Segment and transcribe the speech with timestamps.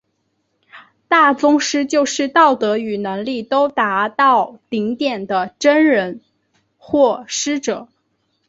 [1.07, 6.21] 大宗师就是道德与能力都达到顶点的真人
[6.79, 7.87] 或师者。